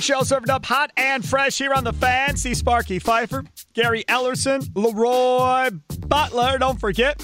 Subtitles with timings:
[0.00, 2.34] Big Show served up hot and fresh here on the fan.
[2.34, 5.68] See Sparky Fifer, Gary Ellerson, Leroy
[6.06, 6.56] Butler.
[6.56, 7.22] Don't forget.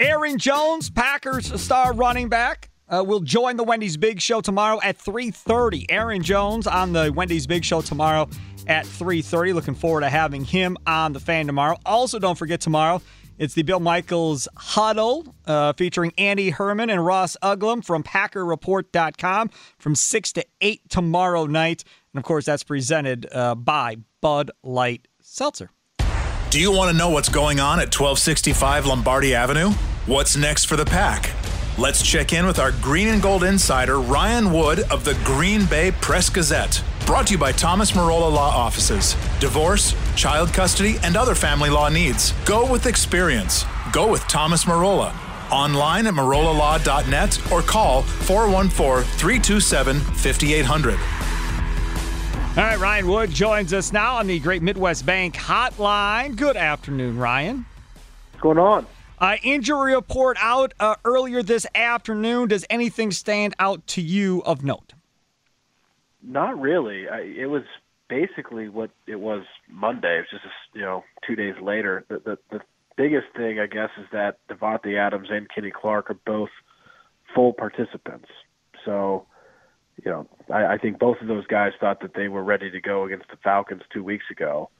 [0.00, 4.96] Aaron Jones, Packers star running back, uh, will join the Wendy's Big Show tomorrow at
[4.96, 5.84] 3.30.
[5.90, 8.26] Aaron Jones on the Wendy's Big Show tomorrow
[8.66, 9.52] at 3.30.
[9.52, 11.76] Looking forward to having him on the fan tomorrow.
[11.84, 13.02] Also, don't forget tomorrow,
[13.38, 19.94] it's the Bill Michaels Huddle uh, featuring Andy Herman and Ross Uglem from PackerReport.com from
[19.94, 21.84] 6 to 8 tomorrow night.
[22.12, 25.70] And of course, that's presented uh, by Bud Light Seltzer.
[26.50, 29.70] Do you want to know what's going on at 1265 Lombardi Avenue?
[30.06, 31.30] What's next for the pack?
[31.76, 35.92] Let's check in with our green and gold insider, Ryan Wood of the Green Bay
[36.00, 36.82] Press Gazette.
[37.08, 39.14] Brought to you by Thomas Marola Law Offices.
[39.40, 42.32] Divorce, child custody, and other family law needs.
[42.44, 43.64] Go with experience.
[43.94, 45.14] Go with Thomas Marola.
[45.50, 50.92] Online at marolalaw.net or call 414 327 5800.
[50.92, 50.98] All
[52.56, 56.36] right, Ryan Wood joins us now on the Great Midwest Bank Hotline.
[56.36, 57.64] Good afternoon, Ryan.
[58.32, 58.86] What's going on?
[59.18, 62.48] Uh, injury report out uh, earlier this afternoon.
[62.48, 64.87] Does anything stand out to you of note?
[66.22, 67.08] Not really.
[67.08, 67.62] I, it was
[68.08, 70.18] basically what it was Monday.
[70.18, 72.04] It was just you know two days later.
[72.08, 72.60] The, the the
[72.96, 76.50] biggest thing I guess is that Davante Adams and Kenny Clark are both
[77.34, 78.28] full participants.
[78.84, 79.26] So
[80.04, 82.80] you know I, I think both of those guys thought that they were ready to
[82.80, 84.70] go against the Falcons two weeks ago.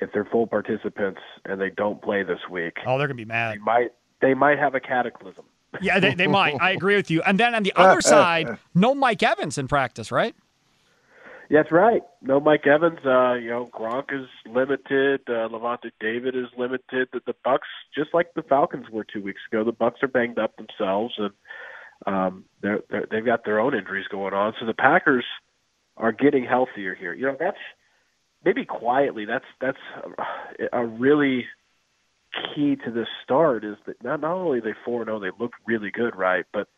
[0.00, 3.54] If they're full participants and they don't play this week, oh, they're gonna be mad.
[3.54, 5.44] They might they might have a cataclysm.
[5.80, 6.60] Yeah, they, they might.
[6.60, 7.22] I agree with you.
[7.22, 10.34] And then on the other side, no Mike Evans in practice, right?
[11.52, 12.00] That's right.
[12.22, 13.00] No Mike Evans.
[13.04, 15.20] Uh, you know, Gronk is limited.
[15.28, 17.08] Uh, Lavonte David is limited.
[17.12, 17.58] The, the Bucs,
[17.94, 21.30] just like the Falcons were two weeks ago, the Bucs are banged up themselves, and
[22.06, 24.54] um, they're, they're they've got their own injuries going on.
[24.58, 25.26] So the Packers
[25.98, 27.12] are getting healthier here.
[27.12, 27.58] You know, that's
[28.46, 29.26] maybe quietly.
[29.26, 29.78] That's that's
[30.72, 31.44] a, a really
[32.54, 35.90] key to this start is that not not only they four zero, they look really
[35.90, 36.46] good, right?
[36.50, 36.68] But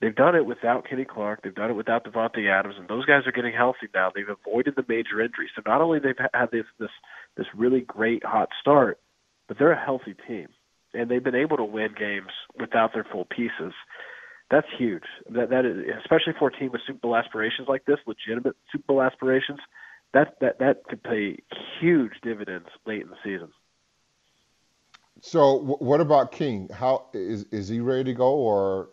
[0.00, 1.40] They've done it without Kenny Clark.
[1.42, 4.10] They've done it without Davante Adams, and those guys are getting healthy now.
[4.14, 5.50] They've avoided the major injuries.
[5.56, 6.90] So not only they've had this this
[7.36, 9.00] this really great hot start,
[9.48, 10.48] but they're a healthy team,
[10.92, 13.72] and they've been able to win games without their full pieces.
[14.50, 15.04] That's huge.
[15.30, 18.84] That that is, especially for a team with Super Bowl aspirations like this, legitimate Super
[18.88, 19.60] Bowl aspirations.
[20.12, 21.38] That that that could pay
[21.80, 23.48] huge dividends late in the season.
[25.22, 26.68] So, what about King?
[26.68, 28.90] How is is he ready to go, or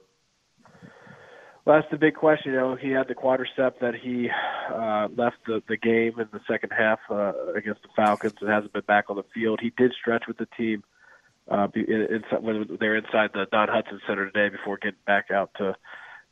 [1.65, 2.51] well, that's the big question.
[2.51, 4.29] You know, he had the quadricep that he
[4.73, 8.73] uh, left the, the game in the second half uh, against the Falcons and hasn't
[8.73, 9.59] been back on the field.
[9.61, 10.83] He did stretch with the team
[11.49, 15.51] uh, in, in, when they're inside the Don Hutson Center today before getting back out
[15.57, 15.75] to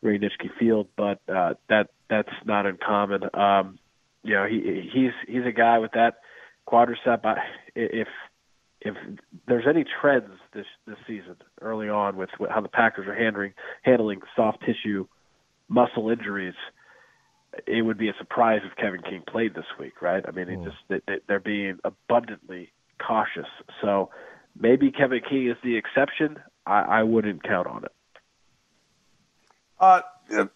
[0.04, 3.24] Nitschke Field, but uh, that that's not uncommon.
[3.34, 3.80] Um,
[4.24, 6.19] you know, he he's he's a guy with that
[6.68, 7.25] quadricep.
[7.25, 7.38] I,
[7.75, 8.07] if
[8.81, 8.95] if
[9.48, 13.54] there's any trends this this season early on with how the Packers are handling
[13.84, 15.07] handling soft tissue
[15.72, 16.54] muscle injuries,
[17.66, 20.24] it would be a surprise if Kevin King played this week, right?
[20.28, 20.78] I mean, it just
[21.08, 23.48] they, they're being abundantly cautious.
[23.82, 24.10] So
[24.60, 26.38] maybe Kevin King is the exception.
[26.66, 27.92] I, I wouldn't count on it.
[29.80, 30.02] Uh,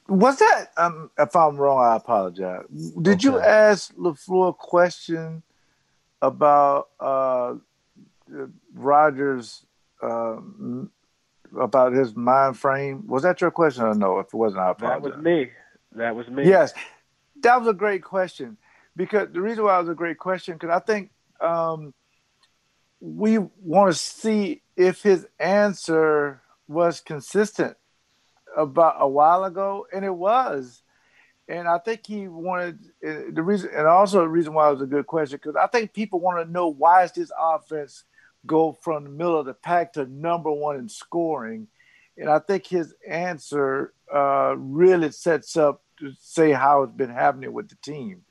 [0.08, 0.68] was that?
[0.78, 2.66] Um, if I'm wrong, I apologize.
[3.02, 5.42] Did you ask LaFleur a question
[6.22, 7.56] about uh,
[8.74, 9.66] Rodgers
[10.02, 10.92] um,
[11.60, 13.06] about his mind frame?
[13.08, 14.20] Was that your question or no?
[14.20, 15.50] If it wasn't, I That was me.
[15.94, 16.48] That was me.
[16.48, 16.74] Yes,
[17.42, 18.58] that was a great question
[18.96, 21.94] because the reason why it was a great question because I think um,
[23.00, 27.78] we want to see if his answer was consistent
[28.56, 30.82] about a while ago, and it was.
[31.48, 34.82] And I think he wanted uh, the reason, and also the reason why it was
[34.82, 38.04] a good question because I think people want to know why is this offense
[38.46, 41.68] go from the middle of the pack to number one in scoring,
[42.18, 47.54] and I think his answer uh, really sets up to say how it's been happening
[47.54, 48.22] with the team.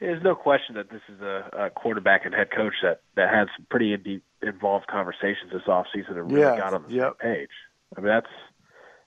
[0.00, 3.48] There's no question that this is a, a quarterback and head coach that, that had
[3.56, 7.16] some pretty in- involved conversations this offseason and really Yeah, got on the yep.
[7.22, 7.50] same page.
[7.96, 8.26] I mean, that's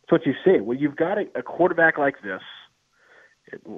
[0.02, 0.60] that's what you see.
[0.62, 2.42] When you've got a, a quarterback like this,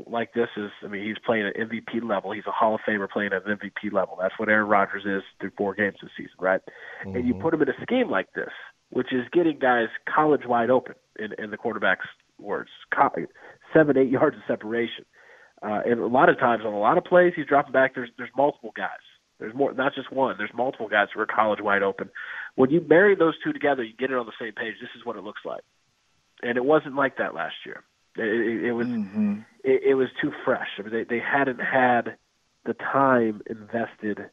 [0.07, 2.31] like this is, I mean, he's playing at MVP level.
[2.31, 4.17] He's a Hall of Famer playing at an MVP level.
[4.19, 6.61] That's what Aaron Rodgers is through four games this season, right?
[7.15, 8.51] And you put him in a scheme like this,
[8.89, 12.05] which is getting guys college wide open, in, in the quarterback's
[12.39, 12.69] words,
[13.73, 15.05] seven, eight yards of separation.
[15.61, 17.95] Uh, and a lot of times on a lot of plays, he's dropping back.
[17.95, 18.89] There's there's multiple guys.
[19.39, 20.35] There's more, not just one.
[20.37, 22.09] There's multiple guys who are college wide open.
[22.55, 24.75] When you marry those two together, you get it on the same page.
[24.79, 25.63] This is what it looks like,
[26.41, 27.83] and it wasn't like that last year.
[28.17, 29.39] It, it, was Mm-hmm.
[29.63, 30.67] it, it was too fresh.
[30.79, 32.17] I mean, they they hadn't had
[32.65, 34.29] the time invested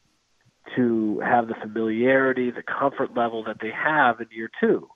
[0.75, 4.87] to have the familiarity, the comfort level that they have in year two.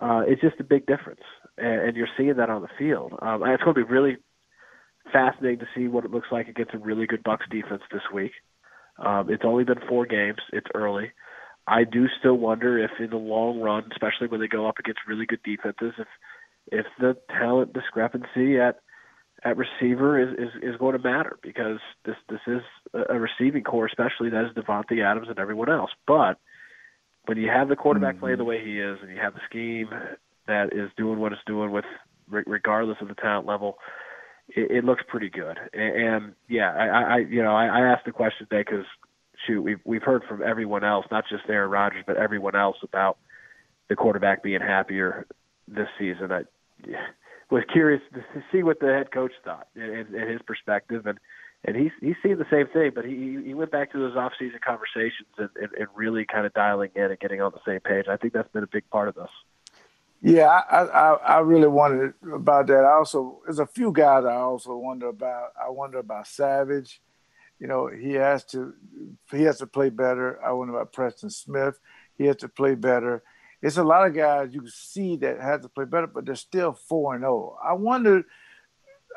[0.00, 1.20] Uh, it's just a big difference,
[1.58, 3.12] and, and you're seeing that on the field.
[3.22, 4.16] Um, and it's going to be really
[5.12, 8.32] fascinating to see what it looks like against a really good Bucs defense this week.
[8.98, 10.38] Um, it's only been four games.
[10.52, 11.12] It's early.
[11.66, 15.00] I do still wonder if, in the long run, especially when they go up against
[15.06, 16.08] really good defenses, if
[16.70, 18.80] if the talent discrepancy at
[19.44, 22.60] at receiver is, is, is going to matter because this this is
[23.08, 25.90] a receiving corps, especially that is Davante Adams and everyone else.
[26.06, 26.38] But
[27.26, 28.48] when you have the quarterback playing the mm-hmm.
[28.48, 29.88] way he is, and you have the scheme
[30.46, 31.84] that is doing what it's doing with
[32.28, 33.78] regardless of the talent level,
[34.48, 35.58] it, it looks pretty good.
[35.72, 38.86] And, and yeah, I, I you know I, I asked the question today because
[39.46, 43.18] shoot, we've we've heard from everyone else, not just Aaron Rodgers, but everyone else about
[43.88, 45.26] the quarterback being happier
[45.68, 46.32] this season.
[46.32, 46.42] I
[47.50, 51.18] was curious to see what the head coach thought and, and, his perspective, and
[51.64, 54.32] and he's he's seen the same thing, but he he went back to those off
[54.38, 57.80] season conversations and, and, and really kind of dialing in and getting on the same
[57.80, 58.06] page.
[58.08, 59.30] I think that's been a big part of this.
[60.22, 62.84] Yeah, I, I I really wondered about that.
[62.84, 65.50] I also there's a few guys I also wonder about.
[65.60, 67.00] I wonder about Savage.
[67.58, 68.74] You know, he has to
[69.30, 70.42] he has to play better.
[70.44, 71.78] I wonder about Preston Smith.
[72.18, 73.22] He has to play better.
[73.62, 76.34] It's a lot of guys you can see that have to play better, but they're
[76.34, 77.56] still four and zero.
[77.62, 78.24] I wonder,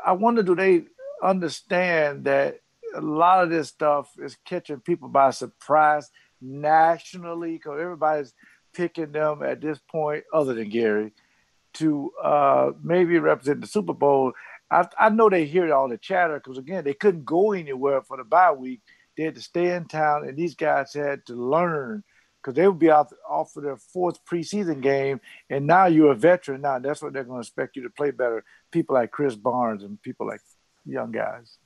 [0.05, 0.85] I wonder, do they
[1.23, 2.59] understand that
[2.93, 8.33] a lot of this stuff is catching people by surprise nationally because everybody's
[8.73, 11.11] picking them at this point, other than Gary,
[11.73, 14.33] to uh, maybe represent the Super Bowl.
[14.69, 18.17] I, I know they hear all the chatter because again, they couldn't go anywhere for
[18.17, 18.81] the bye week.
[19.17, 22.03] They had to stay in town, and these guys had to learn
[22.45, 25.19] because they would be out off for their fourth preseason game,
[25.49, 26.61] and now you're a veteran.
[26.61, 28.43] Now that's what they're going to expect you to play better.
[28.71, 30.41] People like Chris Barnes and people like
[30.85, 31.57] young guys.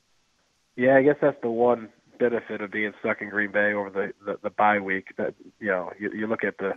[0.78, 4.14] Yeah, I guess that's the one benefit of being stuck in Green Bay over the
[4.26, 5.08] the, the bye week.
[5.18, 6.72] That you know, you, you look at the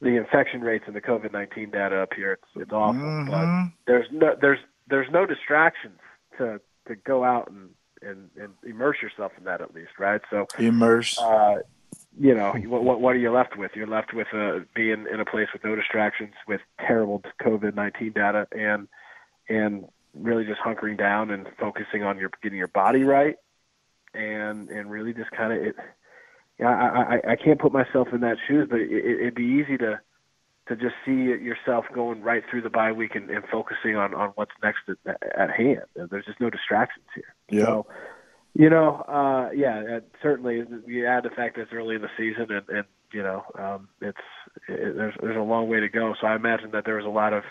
[0.00, 2.32] the infection rates and the COVID nineteen data up here.
[2.32, 3.28] It's it's awful, Mhm.
[3.30, 5.98] but there's no there's there's no distractions
[6.38, 6.58] to
[6.88, 7.68] to go out and
[8.00, 10.22] and and immerse yourself in that at least, right?
[10.30, 11.18] So Immerse.
[11.18, 11.56] uh,
[12.18, 13.72] you know, what, what what are you left with?
[13.74, 18.12] You're left with uh, being in a place with no distractions, with terrible COVID nineteen
[18.12, 18.88] data, and
[19.48, 23.36] and really just hunkering down and focusing on your getting your body right,
[24.14, 25.76] and and really just kind of it.
[26.58, 29.44] Yeah, I, I I can't put myself in that shoes, but it, it- it'd be
[29.44, 30.00] easy to
[30.68, 34.30] to just see yourself going right through the bye week and, and focusing on on
[34.34, 35.82] what's next at, at hand.
[35.94, 37.34] There's just no distractions here.
[37.48, 37.64] Yeah.
[37.64, 37.86] So,
[38.54, 42.08] you know, uh, yeah, uh, certainly you add the fact that it's early in the
[42.16, 44.18] season and, and you know, um, it's
[44.68, 46.14] it, there's there's a long way to go.
[46.20, 47.42] So I imagine that there was a lot of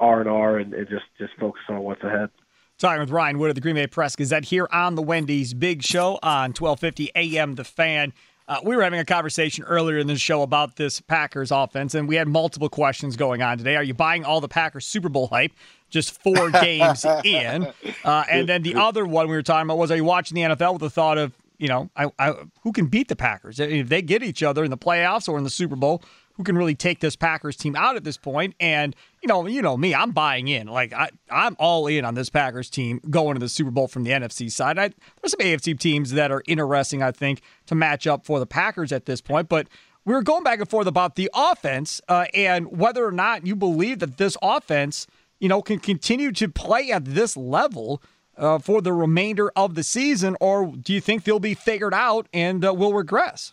[0.00, 2.30] R and R and just just focus on what's ahead.
[2.78, 5.82] Talking with Ryan Wood of the Green Bay Press Gazette here on the Wendy's Big
[5.82, 8.12] Show on 1250 AM The Fan.
[8.48, 12.08] Uh, we were having a conversation earlier in the show about this Packers offense, and
[12.08, 13.76] we had multiple questions going on today.
[13.76, 15.52] Are you buying all the Packers Super Bowl hype
[15.92, 17.72] just four games in?
[18.04, 20.42] Uh, and then the other one we were talking about was, are you watching the
[20.42, 23.88] NFL with the thought of, you know, I, I, who can beat the Packers if
[23.88, 26.02] they get each other in the playoffs or in the Super Bowl?
[26.36, 28.54] who can really take this Packers team out at this point.
[28.58, 30.66] And you know, you know me, I'm buying in.
[30.66, 34.04] Like I, I'm all in on this Packers team going to the Super Bowl from
[34.04, 34.78] the NFC side.
[34.78, 34.88] I,
[35.20, 38.92] there's some AFC teams that are interesting, I think, to match up for the Packers
[38.92, 39.68] at this point, but
[40.04, 43.54] we were going back and forth about the offense uh, and whether or not you
[43.54, 45.06] believe that this offense,
[45.42, 48.00] you know, can continue to play at this level
[48.38, 52.28] uh, for the remainder of the season, or do you think they'll be figured out
[52.32, 53.52] and uh, will regress?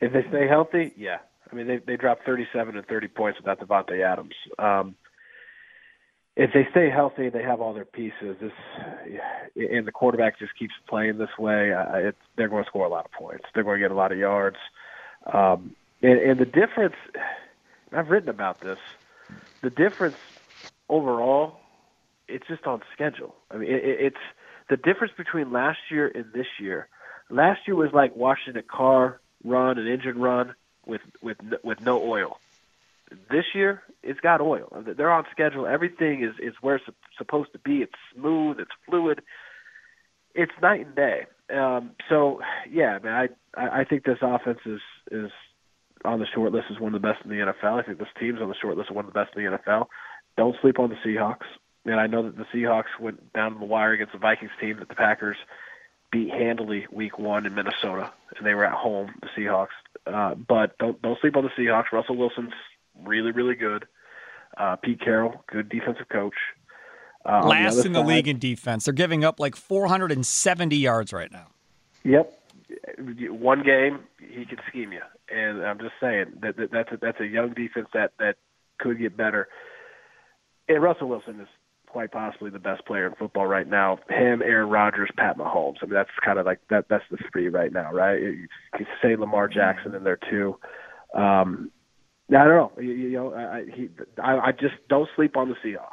[0.00, 1.18] If they stay healthy, yeah.
[1.52, 4.34] I mean, they they dropped 37 and 30 points without Davante Adams.
[4.58, 4.94] Um,
[6.34, 8.36] if they stay healthy, they have all their pieces.
[8.40, 8.52] This
[9.54, 11.74] and the quarterback just keeps playing this way.
[11.74, 13.44] Uh, it, they're going to score a lot of points.
[13.54, 14.56] They're going to get a lot of yards.
[15.30, 16.96] Um, and, and the difference,
[17.92, 18.78] I've written about this.
[19.60, 20.16] The difference
[20.94, 21.56] overall,
[22.28, 23.34] it's just on schedule.
[23.50, 24.24] I mean, it, it's
[24.70, 26.88] the difference between last year and this year.
[27.30, 30.54] Last year was like watching a car run, an engine run
[30.86, 32.38] with with with no oil.
[33.30, 34.68] This year, it's got oil.
[34.96, 35.66] They're on schedule.
[35.66, 36.84] Everything is is where it's
[37.18, 37.82] supposed to be.
[37.82, 38.58] It's smooth.
[38.60, 39.22] It's fluid.
[40.34, 41.26] It's night and day.
[41.54, 43.12] Um, so, yeah, I mean,
[43.56, 45.30] I I think this offense is is
[46.04, 47.80] on the short list as one of the best in the NFL.
[47.80, 49.58] I think this team's on the short list of one of the best in the
[49.58, 49.86] NFL.
[50.36, 51.46] Don't sleep on the Seahawks.
[51.84, 54.88] And I know that the Seahawks went down the wire against the Vikings team that
[54.88, 55.36] the Packers
[56.10, 59.74] beat handily week one in Minnesota, and they were at home, the Seahawks.
[60.06, 61.92] Uh, but don't don't sleep on the Seahawks.
[61.92, 62.52] Russell Wilson's
[63.04, 63.86] really really good.
[64.56, 66.34] Uh, Pete Carroll, good defensive coach.
[67.26, 68.84] Uh, Last the in the side, league in defense.
[68.84, 71.48] They're giving up like 470 yards right now.
[72.04, 72.32] Yep,
[73.30, 75.00] one game he can scheme you,
[75.34, 78.36] and I'm just saying that, that that's a, that's a young defense that that
[78.78, 79.48] could get better.
[80.68, 81.48] And Russell Wilson is
[81.88, 83.98] quite possibly the best player in football right now.
[84.08, 85.76] Him, Aaron Rodgers, Pat Mahomes.
[85.80, 86.86] I mean, that's kind of like that.
[86.88, 88.20] That's the three right now, right?
[88.20, 90.58] You can say Lamar Jackson in there too.
[91.14, 91.70] Um,
[92.30, 92.72] I don't know.
[92.82, 93.90] You, you know, I, he,
[94.20, 95.90] I, I just don't sleep on the Seahawks.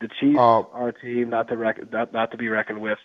[0.00, 2.98] The Chiefs uh, are a team not to reckon, not, not to be reckoned with,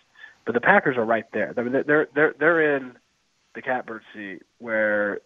[0.46, 1.52] but the Packers are right there.
[1.56, 2.92] I mean, they're they're they're in
[3.56, 5.20] the catbird seat where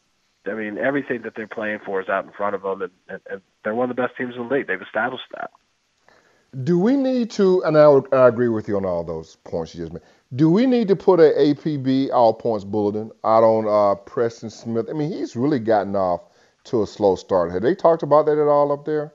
[0.49, 3.21] I mean everything that they're playing for is out in front of them, and, and,
[3.31, 4.67] and they're one of the best teams in the league.
[4.67, 5.51] They've established that.
[6.65, 9.83] Do we need to, and I, I agree with you on all those points you
[9.83, 10.03] just made.
[10.35, 14.87] Do we need to put an APB all points bulletin out on uh, Preston Smith?
[14.89, 16.23] I mean, he's really gotten off
[16.65, 17.53] to a slow start.
[17.53, 19.13] Have they talked about that at all up there?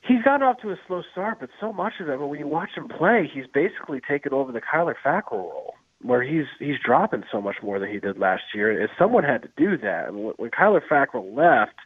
[0.00, 2.46] He's gotten off to a slow start, but so much of it, but when you
[2.46, 7.24] watch him play, he's basically taken over the Kyler Fackrell role, where he's he's dropping
[7.32, 8.82] so much more than he did last year.
[8.82, 11.76] If someone had to do that, And when Kyler Fackrell left,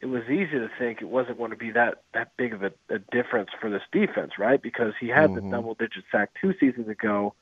[0.00, 2.72] it was easy to think it wasn't going to be that that big of a,
[2.88, 4.60] a difference for this defense, right?
[4.60, 5.50] Because he had mm-hmm.
[5.50, 7.34] the double-digit sack two seasons ago,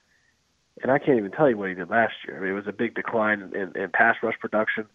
[0.82, 2.36] and I can't even tell you what he did last year.
[2.36, 4.86] I mean, it was a big decline in, in pass rush production.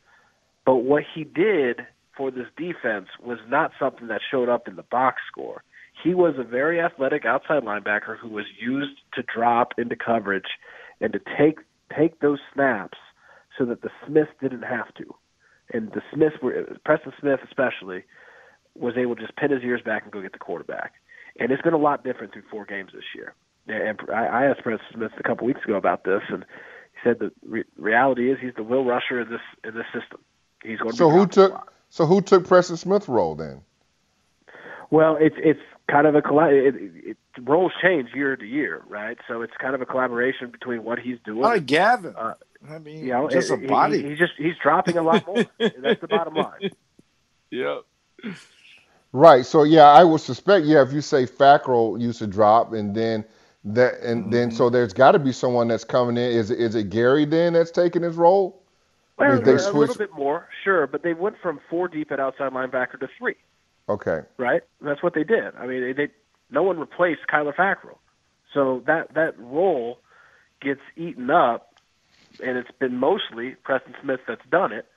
[0.66, 1.82] But what he did
[2.16, 5.64] for this defense was not something that showed up in the box score.
[6.04, 10.46] He was a very athletic outside linebacker who was used to drop into coverage
[11.02, 11.60] and to take
[11.96, 12.98] take those snaps
[13.58, 15.16] so that the Smiths didn't have to
[15.72, 18.04] and the Smiths were Preston Smith especially
[18.76, 20.94] was able to just pin his ears back and go get the quarterback.
[21.40, 23.34] And it's been a lot different through four games this year.
[23.68, 26.44] And I asked Preston Smith a couple weeks ago about this, and
[26.92, 30.20] he said the re- reality is he's the will rusher in this in this system.
[30.64, 30.92] He's going.
[30.92, 33.62] to So who took so who took Preston Smith's role then?
[34.90, 39.18] Well, it's it's kind of a it, it, it, roles change year to year, right?
[39.28, 41.44] So it's kind of a collaboration between what he's doing.
[41.44, 42.16] Hi, Gavin.
[42.16, 42.36] Uh,
[42.70, 44.02] I mean, you know, just it, a body.
[44.02, 45.46] He, he's just he's dropping a lot more.
[45.60, 46.72] That's the bottom line.
[47.52, 47.84] Yep.
[49.12, 49.46] Right.
[49.46, 53.26] So yeah, I would suspect yeah, if you say Fackrell used to drop, and then
[53.66, 54.32] that, and mm-hmm.
[54.32, 56.32] then so there's got to be someone that's coming in.
[56.32, 58.64] Is is it Gary then that's taking his role?
[59.18, 59.90] Well, they a switch?
[59.90, 63.36] little bit more, sure, but they went from four deep at outside linebacker to three.
[63.88, 64.22] Okay.
[64.38, 64.64] Right.
[64.82, 65.56] That's what they did.
[65.56, 66.12] I mean, they, they
[66.54, 67.98] no one replaced Kyler Fackrell,
[68.54, 70.00] so that that role
[70.62, 71.74] gets eaten up
[72.42, 74.88] and it's been mostly Preston Smith that's done it.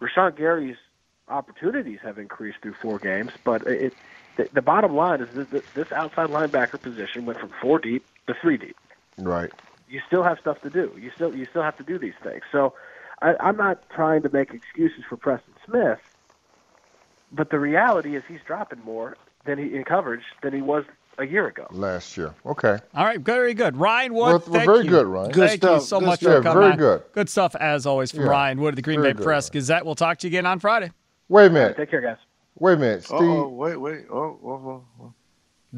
[0.00, 0.76] Rashan Gary's
[1.28, 3.94] opportunities have increased through four games, but it,
[4.36, 8.34] the, the bottom line is that this outside linebacker position went from four deep to
[8.40, 8.76] three deep.
[9.18, 9.50] Right.
[9.88, 10.96] You still have stuff to do.
[10.98, 12.42] You still you still have to do these things.
[12.52, 12.74] So
[13.20, 15.98] I, I'm not trying to make excuses for Preston Smith,
[17.32, 20.84] but the reality is he's dropping more than he in coverage than he was
[21.18, 21.66] a year ago.
[21.70, 22.34] Last year.
[22.46, 22.78] Okay.
[22.94, 23.20] All right.
[23.20, 23.76] Very good.
[23.76, 24.42] Ryan Wood.
[24.46, 24.90] We're, we're very you.
[24.90, 25.30] good, Ryan.
[25.30, 25.80] Good thank stuff.
[25.80, 26.36] you so good much stuff.
[26.36, 26.60] for coming.
[26.62, 26.78] Very on.
[26.78, 27.02] good.
[27.12, 28.30] Good stuff as always from yeah.
[28.30, 29.52] Ryan Wood of the Green very Bay good, Press Ryan.
[29.52, 29.86] Gazette.
[29.86, 30.92] We'll talk to you again on Friday.
[31.28, 31.76] Wait a minute.
[31.76, 32.16] take care, guys.
[32.58, 33.18] Wait a minute, Steve.
[33.20, 34.06] Oh, wait, wait.
[34.10, 35.12] Oh, oh, oh,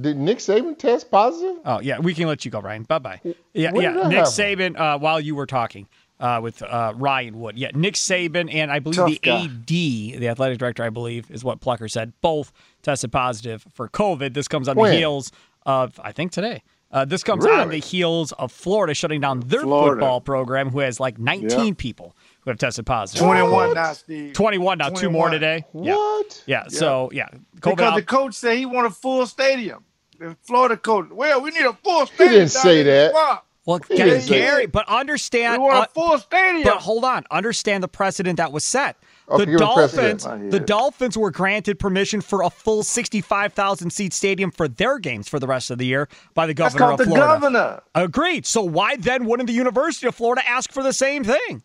[0.01, 1.59] Did Nick Saban test positive?
[1.65, 2.85] Oh yeah, we can let you go, Ryan.
[2.85, 3.21] Bye bye.
[3.53, 3.93] Yeah, when yeah.
[4.09, 4.33] Nick happen?
[4.33, 5.87] Saban, uh, while you were talking,
[6.23, 7.59] uh, with uh, Ryan Wood.
[7.59, 9.45] Yeah, Nick Saban and I believe Tough the guy.
[9.45, 12.13] AD, the athletic director, I believe, is what Plucker said.
[12.23, 12.53] Both
[12.83, 14.33] tested positive for COVID.
[14.33, 14.93] This comes on When?
[14.93, 15.33] the heels
[15.67, 16.63] of I think today.
[16.91, 19.95] Uh, this comes on the heels of Florida shutting down their Florida.
[20.01, 21.73] football program, who has like 19 Yeah.
[21.77, 23.25] people who have tested positive.
[23.25, 24.35] 21 now, Steve.
[24.35, 25.31] 21 now, two more 21.
[25.33, 25.65] today.
[25.75, 25.95] Yeah.
[25.95, 26.43] What?
[26.47, 26.65] Yeah.
[26.69, 27.29] So yeah,
[27.61, 29.85] COVID Because out- the coach said he want a full stadium.
[30.19, 31.09] The Florida coach.
[31.11, 32.43] Well, we need a full stadium.
[32.43, 32.49] He stadium.
[32.49, 33.43] didn't say in the that.
[33.65, 35.63] Well, Gary, but understand.
[35.63, 36.65] want uh, a full stadium.
[36.65, 38.97] But hold on, understand the precedent that was set.
[39.29, 44.67] Okay, The Dolphins, the Dolphins were granted permission for a full 65,000 seat stadium for
[44.69, 47.15] their games for the rest of the year by the That's governor called of the
[47.15, 47.27] Florida.
[47.41, 47.83] governor.
[47.95, 48.47] Agreed.
[48.47, 51.63] So why then wouldn't the University of Florida ask for the same thing?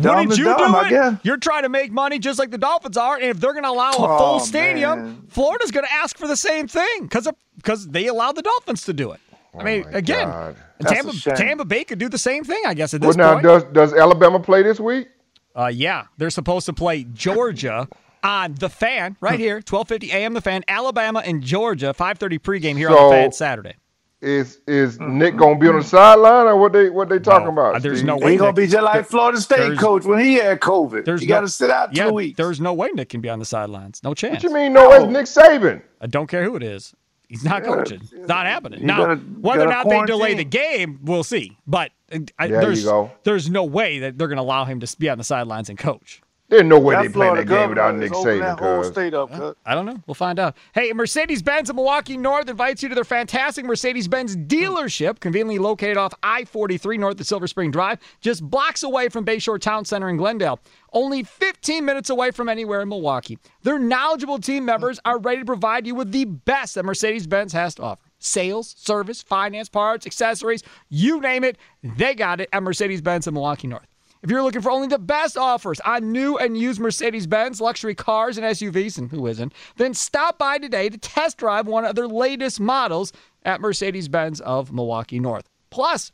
[0.00, 1.18] Dumb Wouldn't you dumb, do it?
[1.22, 3.70] You're trying to make money just like the Dolphins are, and if they're going to
[3.70, 5.22] allow a full Oh, stadium, man.
[5.28, 8.92] Florida's going to ask for the same thing because because they allowed the Dolphins to
[8.92, 9.20] do it.
[9.58, 10.56] I mean, Oh again, God.
[10.86, 11.12] Tampa.
[11.36, 12.94] Tampa Bay could do the same thing, I guess.
[12.94, 15.08] At Well, this now point, does does Alabama play this week?
[15.56, 17.88] uh, yeah, they're supposed to play Georgia
[18.22, 20.34] on the Fan right here, 12:50 a.m.
[20.34, 23.74] The Fan, Alabama and Georgia, 5:30 pregame here on the Fan Saturday.
[24.22, 27.52] Is is Nick gonna be on the sideline or what they what they talking No,
[27.52, 27.76] about?
[27.76, 28.06] uh, there's Steve?
[28.06, 28.32] no way.
[28.32, 31.06] He gonna be just like Florida State there's- coach when he had COVID.
[31.06, 32.36] There's he no- got to sit out yeah, two weeks.
[32.36, 34.02] There's no way Nick can be on the sidelines.
[34.04, 34.34] No chance.
[34.34, 34.74] What you mean?
[34.74, 35.80] No, it's Nick Saban.
[36.02, 36.92] I don't care who it is.
[37.30, 38.00] He's not coaching.
[38.02, 38.84] It's not happening.
[38.84, 41.56] Now, gotta- whether or not they delay the game, we'll see.
[41.64, 42.84] But uh, I, There there's
[43.22, 45.78] there's no way that they're going to allow him to be on the sidelines and
[45.78, 46.20] coach.
[46.50, 48.58] There's no way they play Florida that game without governor Nick is Saban.
[48.58, 49.30] whole state up.
[49.30, 49.54] cuz.
[49.64, 49.96] I don't know.
[50.08, 50.56] We'll find out.
[50.74, 55.58] Hey, Mercedes Benz of Milwaukee North invites you to their fantastic Mercedes Benz dealership, conveniently
[55.58, 59.84] located off I 43 north of Silver Spring Drive, just blocks away from Bayshore Town
[59.84, 60.58] Center in Glendale.
[60.92, 63.38] Only 15 minutes away from anywhere in Milwaukee.
[63.62, 67.52] Their knowledgeable team members are ready to provide you with the best that Mercedes Benz
[67.52, 68.02] has to offer.
[68.18, 73.34] Sales, service, finance, parts, accessories, you name it, they got it at Mercedes Benz of
[73.34, 73.86] Milwaukee North.
[74.22, 77.94] If you're looking for only the best offers on new and used Mercedes Benz, luxury
[77.94, 81.96] cars, and SUVs, and who isn't, then stop by today to test drive one of
[81.96, 83.14] their latest models
[83.46, 85.48] at Mercedes Benz of Milwaukee North.
[85.70, 86.12] Plus,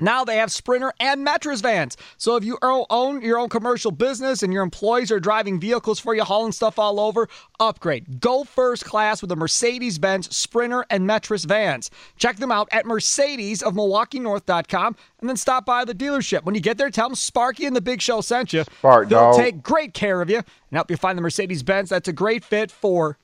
[0.00, 1.96] now they have Sprinter and Metris vans.
[2.16, 6.14] So if you own your own commercial business and your employees are driving vehicles for
[6.14, 7.28] you, hauling stuff all over,
[7.60, 8.20] upgrade.
[8.20, 11.90] Go first class with the Mercedes Benz Sprinter and Metris vans.
[12.16, 16.44] Check them out at Mercedes of MilwaukeeNorth.com and then stop by the dealership.
[16.44, 18.64] When you get there, tell them Sparky and the Big Show sent you.
[18.64, 19.36] Spark, They'll dog.
[19.36, 22.44] take great care of you and help you find the Mercedes Benz that's a great
[22.44, 23.18] fit for.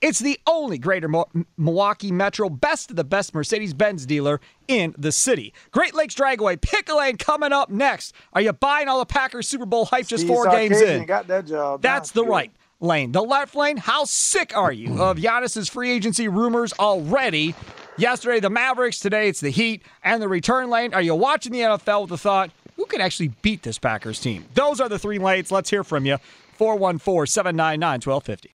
[0.00, 4.94] It's the only Greater Mo- Milwaukee Metro best of the best Mercedes Benz dealer in
[4.96, 5.52] the city.
[5.72, 8.14] Great Lakes Dragway, Pickle Lane coming up next.
[8.32, 11.06] Are you buying all the Packers Super Bowl hype just Steve four games Sarkisian in?
[11.06, 11.82] Got that job.
[11.82, 13.12] That's the right lane.
[13.12, 17.54] The left lane, how sick are you of Giannis's free agency rumors already?
[17.98, 19.00] Yesterday, the Mavericks.
[19.00, 19.82] Today, it's the Heat.
[20.02, 23.28] And the return lane, are you watching the NFL with the thought, who could actually
[23.42, 24.46] beat this Packers team?
[24.54, 25.52] Those are the three lanes.
[25.52, 26.16] Let's hear from you.
[26.56, 28.54] 414 799 1250.